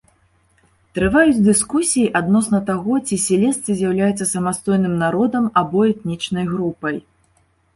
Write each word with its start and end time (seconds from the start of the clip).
Трываюць 0.97 1.41
дыскусіі 1.47 2.05
адносна 2.19 2.61
таго 2.69 2.93
ці 3.07 3.19
сілезцы 3.25 3.69
з'яўляюцца 3.83 4.27
самастойным 4.33 4.97
народам 5.05 5.43
або 5.63 5.79
этнічнай 5.91 6.45
групай. 6.57 6.95